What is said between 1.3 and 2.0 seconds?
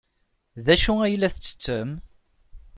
tettettem?